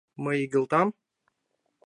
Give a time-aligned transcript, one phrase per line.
[0.23, 0.87] Мый игылтам?!.